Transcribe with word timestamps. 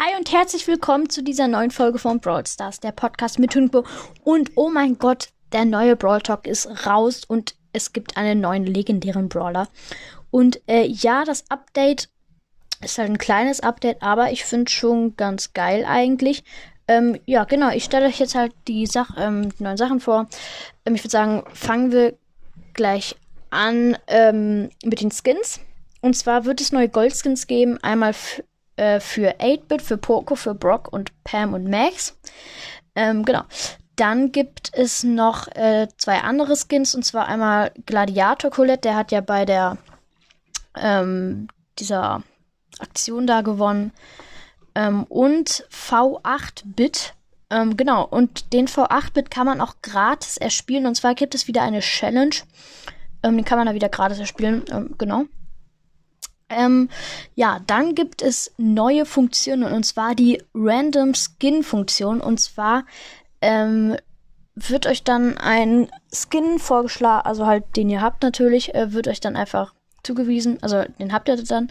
Hi 0.00 0.16
und 0.16 0.30
herzlich 0.30 0.68
willkommen 0.68 1.10
zu 1.10 1.24
dieser 1.24 1.48
neuen 1.48 1.72
Folge 1.72 1.98
von 1.98 2.20
Brawl 2.20 2.46
Stars, 2.46 2.78
der 2.78 2.92
Podcast 2.92 3.40
mit 3.40 3.52
Hüngbo. 3.52 3.84
Und 4.22 4.52
oh 4.54 4.70
mein 4.70 4.96
Gott, 4.96 5.30
der 5.50 5.64
neue 5.64 5.96
Brawl 5.96 6.20
Talk 6.20 6.46
ist 6.46 6.86
raus 6.86 7.22
und 7.26 7.56
es 7.72 7.92
gibt 7.92 8.16
einen 8.16 8.40
neuen 8.40 8.64
legendären 8.64 9.28
Brawler. 9.28 9.66
Und 10.30 10.60
äh, 10.68 10.86
ja, 10.86 11.24
das 11.24 11.50
Update 11.50 12.10
ist 12.80 12.96
halt 12.98 13.10
ein 13.10 13.18
kleines 13.18 13.58
Update, 13.58 14.00
aber 14.00 14.30
ich 14.30 14.44
finde 14.44 14.70
schon 14.70 15.16
ganz 15.16 15.52
geil 15.52 15.84
eigentlich. 15.84 16.44
Ähm, 16.86 17.18
ja, 17.26 17.42
genau, 17.42 17.70
ich 17.70 17.82
stelle 17.82 18.06
euch 18.06 18.20
jetzt 18.20 18.36
halt 18.36 18.52
die, 18.68 18.86
Sach 18.86 19.10
ähm, 19.18 19.52
die 19.58 19.64
neuen 19.64 19.76
Sachen 19.76 19.98
vor. 19.98 20.28
Ähm, 20.86 20.94
ich 20.94 21.02
würde 21.02 21.10
sagen, 21.10 21.42
fangen 21.54 21.90
wir 21.90 22.16
gleich 22.72 23.16
an 23.50 23.98
ähm, 24.06 24.70
mit 24.84 25.00
den 25.00 25.10
Skins. 25.10 25.58
Und 26.02 26.14
zwar 26.14 26.44
wird 26.44 26.60
es 26.60 26.70
neue 26.70 26.88
Goldskins 26.88 27.48
geben. 27.48 27.82
Einmal 27.82 28.14
äh, 28.78 29.00
für 29.00 29.40
8-Bit, 29.40 29.82
für 29.82 29.96
Poco, 29.96 30.34
für 30.34 30.54
Brock 30.54 30.92
und 30.92 31.12
Pam 31.24 31.54
und 31.54 31.68
Max. 31.68 32.16
Ähm, 32.94 33.24
genau. 33.24 33.42
Dann 33.96 34.30
gibt 34.30 34.70
es 34.74 35.02
noch 35.02 35.48
äh, 35.48 35.88
zwei 35.96 36.20
andere 36.20 36.54
Skins. 36.56 36.94
Und 36.94 37.04
zwar 37.04 37.26
einmal 37.26 37.72
Gladiator 37.86 38.50
Colette. 38.50 38.82
Der 38.82 38.96
hat 38.96 39.10
ja 39.10 39.20
bei 39.20 39.44
der 39.44 39.76
ähm, 40.76 41.48
dieser 41.78 42.22
Aktion 42.78 43.26
da 43.26 43.40
gewonnen. 43.40 43.92
Ähm, 44.74 45.04
und 45.04 45.66
V8-Bit. 45.72 47.14
Ähm, 47.50 47.76
genau, 47.76 48.04
und 48.04 48.52
den 48.52 48.68
V8-Bit 48.68 49.30
kann 49.30 49.46
man 49.46 49.60
auch 49.60 49.76
gratis 49.82 50.36
erspielen. 50.36 50.86
Und 50.86 50.94
zwar 50.94 51.14
gibt 51.14 51.34
es 51.34 51.48
wieder 51.48 51.62
eine 51.62 51.80
Challenge. 51.80 52.36
Ähm, 53.22 53.36
den 53.36 53.44
kann 53.44 53.58
man 53.58 53.66
da 53.66 53.74
wieder 53.74 53.88
gratis 53.88 54.20
erspielen. 54.20 54.64
Ähm, 54.70 54.94
genau. 54.98 55.24
Ähm, 56.50 56.88
ja, 57.34 57.60
dann 57.66 57.94
gibt 57.94 58.22
es 58.22 58.52
neue 58.56 59.04
Funktionen 59.04 59.72
und 59.72 59.84
zwar 59.84 60.14
die 60.14 60.42
Random 60.54 61.12
Skin 61.14 61.62
Funktion. 61.62 62.20
Und 62.20 62.40
zwar 62.40 62.84
ähm, 63.40 63.96
wird 64.54 64.86
euch 64.86 65.04
dann 65.04 65.38
ein 65.38 65.88
Skin 66.12 66.58
vorgeschlagen, 66.58 67.26
also 67.26 67.46
halt 67.46 67.76
den 67.76 67.90
ihr 67.90 68.00
habt 68.00 68.22
natürlich, 68.22 68.74
äh, 68.74 68.92
wird 68.92 69.08
euch 69.08 69.20
dann 69.20 69.36
einfach 69.36 69.74
zugewiesen. 70.02 70.58
Also 70.62 70.84
den 70.98 71.12
habt 71.12 71.28
ihr 71.28 71.36
dann. 71.42 71.70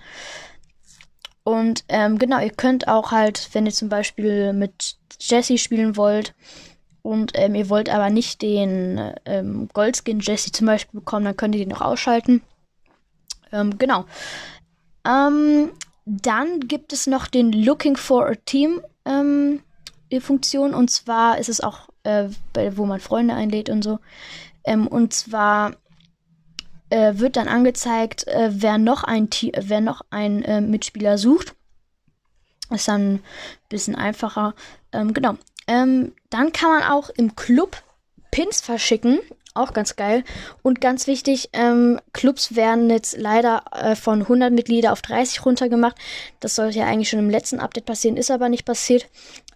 Und 1.43 1.85
ähm, 1.87 2.17
genau, 2.17 2.39
ihr 2.39 2.51
könnt 2.51 2.87
auch 2.87 3.11
halt, 3.11 3.49
wenn 3.53 3.65
ihr 3.65 3.71
zum 3.71 3.89
Beispiel 3.89 4.51
mit 4.53 4.97
Jesse 5.19 5.57
spielen 5.57 5.95
wollt 5.95 6.33
und 7.01 7.31
ähm, 7.35 7.55
ihr 7.55 7.69
wollt 7.69 7.89
aber 7.89 8.09
nicht 8.09 8.41
den 8.41 9.13
ähm, 9.25 9.69
Goldskin 9.73 10.19
Jesse 10.19 10.51
zum 10.51 10.67
Beispiel 10.67 10.99
bekommen, 10.99 11.23
dann 11.23 11.37
könnt 11.37 11.55
ihr 11.55 11.61
den 11.61 11.69
noch 11.69 11.81
ausschalten. 11.81 12.41
Ähm, 13.53 13.77
genau. 13.77 14.05
Ähm, 15.05 15.71
dann 16.05 16.61
gibt 16.61 16.93
es 16.93 17.07
noch 17.07 17.27
den 17.27 17.51
Looking 17.51 17.97
for 17.97 18.27
a 18.27 18.35
Team 18.35 18.81
ähm, 19.05 19.61
Funktion 20.19 20.73
und 20.73 20.89
zwar 20.89 21.37
ist 21.37 21.49
es 21.49 21.59
auch, 21.59 21.89
äh, 22.03 22.29
wo 22.71 22.85
man 22.85 22.99
Freunde 22.99 23.33
einlädt 23.33 23.69
und 23.69 23.83
so. 23.83 23.99
Ähm, 24.63 24.87
und 24.87 25.13
zwar 25.13 25.75
äh, 26.89 27.15
wird 27.15 27.35
dann 27.35 27.47
angezeigt, 27.47 28.27
äh, 28.27 28.49
wer 28.53 28.77
noch 28.77 29.03
ein, 29.03 29.29
wer 29.57 29.81
noch 29.81 30.01
ein 30.09 30.43
äh, 30.43 30.61
Mitspieler 30.61 31.17
sucht. 31.17 31.55
Ist 32.69 32.87
dann 32.87 33.15
ein 33.15 33.23
bisschen 33.69 33.95
einfacher. 33.95 34.53
Ähm, 34.91 35.13
genau. 35.13 35.35
Ähm, 35.67 36.13
dann 36.29 36.53
kann 36.53 36.69
man 36.69 36.83
auch 36.83 37.09
im 37.09 37.35
Club 37.35 37.83
Pins 38.31 38.61
verschicken. 38.61 39.19
Auch 39.57 39.73
ganz 39.73 39.95
geil. 39.95 40.23
Und 40.61 40.81
ganz 40.81 41.07
wichtig, 41.07 41.49
ähm, 41.53 41.99
Clubs 42.13 42.55
werden 42.55 42.89
jetzt 42.89 43.17
leider 43.17 43.63
äh, 43.71 43.95
von 43.95 44.21
100 44.21 44.53
Mitglieder 44.53 44.91
auf 44.91 45.01
30 45.01 45.45
runtergemacht. 45.45 45.95
Das 46.39 46.55
sollte 46.55 46.79
ja 46.79 46.85
eigentlich 46.85 47.09
schon 47.09 47.19
im 47.19 47.29
letzten 47.29 47.59
Update 47.59 47.85
passieren, 47.85 48.17
ist 48.17 48.31
aber 48.31 48.49
nicht 48.49 48.65
passiert. 48.65 49.07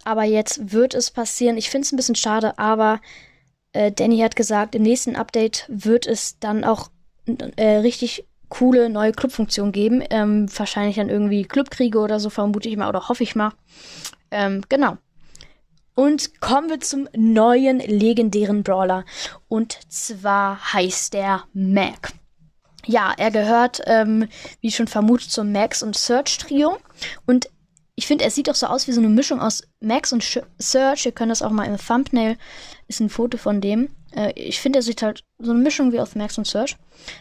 Aber 0.04 0.24
jetzt 0.24 0.72
wird 0.72 0.96
es 0.96 1.12
passieren. 1.12 1.58
Ich 1.58 1.70
finde 1.70 1.86
es 1.86 1.92
ein 1.92 1.98
bisschen 1.98 2.16
schade, 2.16 2.58
aber 2.58 3.00
äh, 3.74 3.92
Danny 3.92 4.20
hat 4.20 4.36
gesagt, 4.36 4.76
im 4.76 4.82
nächsten 4.82 5.16
Update 5.16 5.66
wird 5.68 6.08
es 6.08 6.40
dann 6.40 6.64
auch 6.64 6.90
äh, 7.56 7.78
richtig 7.78 8.26
coole 8.50 8.90
neue 8.90 9.12
Clubfunktionen 9.12 9.72
geben. 9.72 10.04
Ähm, 10.10 10.48
wahrscheinlich 10.58 10.98
dann 10.98 11.10
irgendwie 11.10 11.44
Clubkriege 11.44 12.00
oder 12.00 12.20
so, 12.20 12.30
vermute 12.30 12.68
ich 12.70 12.76
mal, 12.76 12.90
oder 12.90 13.08
hoffe 13.08 13.24
ich 13.24 13.36
mal. 13.36 13.52
Ähm, 14.32 14.64
genau. 14.68 14.98
Und 15.94 16.40
kommen 16.42 16.70
wir 16.70 16.80
zum 16.80 17.08
neuen 17.16 17.80
legendären 17.80 18.64
Brawler. 18.64 19.06
Und 19.48 19.78
zwar 19.90 20.74
heißt 20.74 21.14
der 21.14 21.44
Mac. 21.54 22.14
Ja, 22.86 23.14
er 23.16 23.32
gehört, 23.32 23.82
ähm, 23.86 24.28
wie 24.62 24.72
schon 24.72 24.88
vermutet, 24.88 25.32
zum 25.32 25.52
Max 25.52 25.84
und 25.84 25.96
Search 25.96 26.38
Trio. 26.40 26.78
Und 27.26 27.50
ich 27.96 28.08
finde, 28.08 28.24
er 28.24 28.32
sieht 28.32 28.50
auch 28.50 28.56
so 28.56 28.68
aus 28.68 28.88
wie 28.88 28.94
so 28.94 29.02
eine 29.02 29.10
Mischung 29.10 29.42
aus 29.42 29.64
Max 29.80 30.14
und 30.14 30.24
Search. 30.58 31.06
Ihr 31.06 31.12
könnt 31.12 31.32
das 31.32 31.42
auch 31.42 31.52
mal 31.52 31.66
im 31.66 31.78
Thumbnail, 31.78 32.38
ist 32.88 33.00
ein 33.00 33.10
Foto 33.10 33.38
von 33.38 33.62
dem. 33.62 33.90
Äh, 34.16 34.32
ich 34.36 34.60
finde, 34.60 34.80
er 34.80 34.84
sieht 34.84 35.02
halt 35.02 35.24
so 35.40 35.52
eine 35.52 35.60
Mischung 35.60 35.92
wie 35.92 36.00
aus 36.00 36.16
Max 36.16 36.38
und 36.38 36.48
Search. 36.48 36.78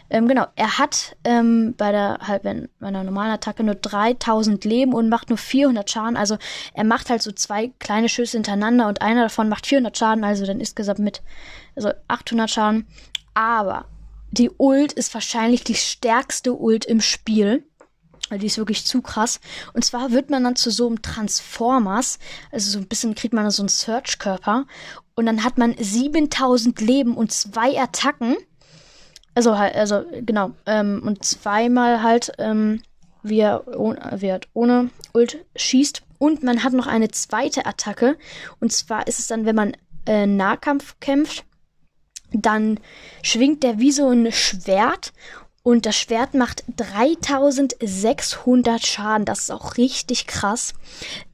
Ähm, 0.09 0.27
genau, 0.27 0.45
er 0.55 0.77
hat 0.77 1.15
ähm, 1.23 1.73
bei 1.77 1.91
der 1.91 2.19
halt 2.21 2.43
wenn, 2.43 2.69
bei 2.79 2.87
einer 2.87 3.03
normalen 3.03 3.31
Attacke 3.31 3.63
nur 3.63 3.75
3000 3.75 4.63
Leben 4.65 4.93
und 4.93 5.09
macht 5.09 5.29
nur 5.29 5.37
400 5.37 5.89
Schaden. 5.89 6.17
Also 6.17 6.37
er 6.73 6.83
macht 6.83 7.09
halt 7.09 7.21
so 7.21 7.31
zwei 7.31 7.71
kleine 7.79 8.09
Schüsse 8.09 8.37
hintereinander 8.37 8.87
und 8.87 9.01
einer 9.01 9.23
davon 9.23 9.49
macht 9.49 9.67
400 9.67 9.97
Schaden, 9.97 10.23
also 10.23 10.45
dann 10.45 10.59
insgesamt 10.59 10.99
mit 10.99 11.21
also 11.75 11.91
800 12.07 12.49
Schaden. 12.49 12.87
Aber 13.33 13.85
die 14.31 14.51
Ult 14.57 14.93
ist 14.93 15.13
wahrscheinlich 15.13 15.63
die 15.63 15.75
stärkste 15.75 16.53
Ult 16.53 16.85
im 16.85 17.01
Spiel. 17.01 17.65
Die 18.29 18.45
ist 18.45 18.57
wirklich 18.57 18.85
zu 18.85 19.01
krass. 19.01 19.39
Und 19.73 19.83
zwar 19.83 20.11
wird 20.11 20.29
man 20.29 20.43
dann 20.43 20.55
zu 20.55 20.71
so 20.71 20.87
einem 20.87 21.01
Transformers, 21.01 22.17
also 22.51 22.71
so 22.71 22.79
ein 22.79 22.87
bisschen 22.87 23.15
kriegt 23.15 23.33
man 23.33 23.43
dann 23.43 23.51
so 23.51 23.61
einen 23.61 23.69
Search-Körper. 23.69 24.65
Und 25.15 25.25
dann 25.25 25.43
hat 25.43 25.57
man 25.57 25.75
7000 25.77 26.79
Leben 26.79 27.15
und 27.15 27.31
zwei 27.31 27.79
Attacken. 27.79 28.37
Also 29.35 29.57
halt, 29.57 29.75
also 29.75 30.03
genau. 30.21 30.51
Ähm, 30.65 31.01
und 31.05 31.25
zweimal 31.25 32.03
halt, 32.03 32.31
ähm, 32.37 32.81
wie 33.23 33.39
er, 33.39 33.63
wie 33.65 34.27
er 34.27 34.39
ohne 34.53 34.89
Ult 35.13 35.43
schießt. 35.55 36.03
Und 36.17 36.43
man 36.43 36.63
hat 36.63 36.73
noch 36.73 36.87
eine 36.87 37.09
zweite 37.09 37.65
Attacke. 37.65 38.17
Und 38.59 38.71
zwar 38.71 39.07
ist 39.07 39.19
es 39.19 39.27
dann, 39.27 39.45
wenn 39.45 39.55
man 39.55 39.73
äh, 40.05 40.25
Nahkampf 40.25 40.99
kämpft, 40.99 41.45
dann 42.33 42.79
schwingt 43.21 43.63
der 43.63 43.79
wie 43.79 43.91
so 43.91 44.09
ein 44.09 44.31
Schwert 44.31 45.13
und 45.63 45.85
das 45.85 45.95
Schwert 45.95 46.33
macht 46.33 46.63
3600 46.77 48.85
Schaden. 48.85 49.25
Das 49.25 49.39
ist 49.39 49.51
auch 49.51 49.77
richtig 49.77 50.27
krass. 50.27 50.73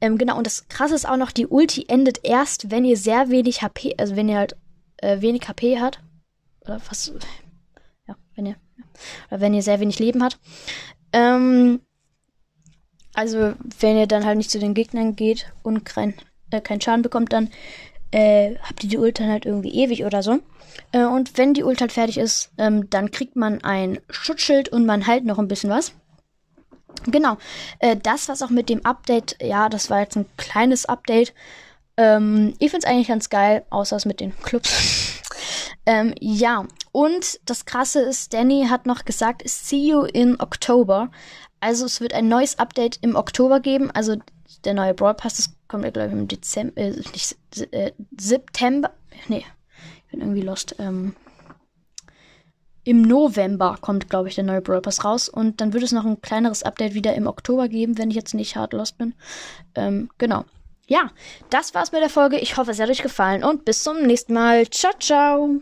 Ähm, 0.00 0.18
genau, 0.18 0.36
und 0.36 0.46
das 0.46 0.68
krasse 0.68 0.94
ist 0.94 1.08
auch 1.08 1.16
noch, 1.16 1.32
die 1.32 1.46
Ulti 1.46 1.86
endet 1.88 2.24
erst, 2.24 2.70
wenn 2.70 2.84
ihr 2.84 2.96
sehr 2.96 3.30
wenig 3.30 3.62
HP, 3.62 3.94
also 3.96 4.16
wenn 4.16 4.28
ihr 4.28 4.38
halt 4.38 4.56
äh, 4.98 5.20
wenig 5.20 5.48
HP 5.48 5.80
hat. 5.80 6.00
Oder 6.60 6.80
was? 6.88 7.12
Ja, 8.06 8.16
wenn 8.34 8.46
ihr. 8.46 8.56
Oder 9.30 9.40
wenn 9.40 9.54
ihr 9.54 9.62
sehr 9.62 9.80
wenig 9.80 9.98
Leben 9.98 10.22
habt. 10.22 10.38
Ähm, 11.12 11.80
also, 13.14 13.54
wenn 13.80 13.96
ihr 13.96 14.06
dann 14.06 14.26
halt 14.26 14.36
nicht 14.36 14.50
zu 14.50 14.58
den 14.58 14.74
Gegnern 14.74 15.16
geht 15.16 15.50
und 15.62 15.84
kein, 15.84 16.14
äh, 16.50 16.60
keinen 16.60 16.80
Schaden 16.80 17.02
bekommt, 17.02 17.32
dann 17.32 17.50
äh, 18.10 18.56
habt 18.62 18.84
ihr 18.84 18.90
die 18.90 18.98
Ult 18.98 19.20
halt 19.20 19.46
irgendwie 19.46 19.74
ewig 19.74 20.04
oder 20.04 20.22
so. 20.22 20.38
Äh, 20.92 21.04
und 21.04 21.36
wenn 21.36 21.54
die 21.54 21.64
Ult 21.64 21.80
halt 21.80 21.92
fertig 21.92 22.18
ist, 22.18 22.50
ähm, 22.58 22.88
dann 22.90 23.10
kriegt 23.10 23.36
man 23.36 23.62
ein 23.62 23.98
Schutzschild 24.08 24.68
und 24.68 24.86
man 24.86 25.06
halt 25.06 25.24
noch 25.24 25.38
ein 25.38 25.48
bisschen 25.48 25.70
was. 25.70 25.92
Genau. 27.06 27.36
Äh, 27.78 27.96
das, 27.96 28.28
was 28.28 28.42
auch 28.42 28.50
mit 28.50 28.68
dem 28.68 28.84
Update, 28.84 29.36
ja, 29.42 29.68
das 29.68 29.90
war 29.90 30.00
jetzt 30.00 30.16
ein 30.16 30.26
kleines 30.36 30.86
Update. 30.86 31.34
Ähm, 31.96 32.54
ich 32.58 32.70
finde 32.70 32.86
es 32.86 32.92
eigentlich 32.92 33.08
ganz 33.08 33.28
geil, 33.28 33.64
außer 33.70 33.96
es 33.96 34.04
mit 34.04 34.20
den 34.20 34.36
Clubs. 34.40 35.20
ähm, 35.86 36.14
ja, 36.20 36.66
und 36.92 37.40
das 37.44 37.64
Krasse 37.64 38.00
ist, 38.00 38.32
Danny 38.34 38.66
hat 38.68 38.86
noch 38.86 39.04
gesagt, 39.04 39.42
see 39.48 39.88
you 39.88 40.02
in 40.02 40.40
Oktober. 40.40 41.10
Also 41.60 41.86
es 41.86 42.00
wird 42.00 42.14
ein 42.14 42.28
neues 42.28 42.58
Update 42.58 42.98
im 43.02 43.16
Oktober 43.16 43.60
geben. 43.60 43.90
Also 43.90 44.16
der 44.64 44.74
neue 44.74 44.94
Brawl 44.94 45.14
Pass, 45.14 45.36
das 45.36 45.50
kommt 45.68 45.84
ja, 45.84 45.90
glaube 45.90 46.08
ich, 46.08 46.14
im 46.14 46.28
Dezember, 46.28 46.80
äh, 46.80 46.90
nicht, 46.90 47.36
äh, 47.72 47.92
September, 48.18 48.90
nee, 49.28 49.44
ich 50.06 50.10
bin 50.10 50.20
irgendwie 50.20 50.42
lost. 50.42 50.76
Ähm, 50.78 51.14
Im 52.84 53.02
November 53.02 53.76
kommt, 53.80 54.08
glaube 54.08 54.28
ich, 54.28 54.34
der 54.34 54.44
neue 54.44 54.62
Brawl 54.62 54.80
Pass 54.80 55.04
raus 55.04 55.28
und 55.28 55.60
dann 55.60 55.72
wird 55.72 55.84
es 55.84 55.92
noch 55.92 56.04
ein 56.04 56.22
kleineres 56.22 56.62
Update 56.62 56.94
wieder 56.94 57.14
im 57.14 57.26
Oktober 57.26 57.68
geben, 57.68 57.98
wenn 57.98 58.10
ich 58.10 58.16
jetzt 58.16 58.34
nicht 58.34 58.56
hart 58.56 58.72
lost 58.72 58.98
bin. 58.98 59.14
Ähm, 59.74 60.10
genau. 60.18 60.44
Ja, 60.86 61.10
das 61.50 61.74
war's 61.74 61.92
mit 61.92 62.00
der 62.00 62.08
Folge. 62.08 62.38
Ich 62.38 62.56
hoffe, 62.56 62.70
es 62.70 62.80
hat 62.80 62.88
euch 62.88 63.02
gefallen 63.02 63.44
und 63.44 63.66
bis 63.66 63.82
zum 63.82 64.06
nächsten 64.06 64.32
Mal. 64.32 64.68
Ciao, 64.70 64.92
ciao. 64.98 65.60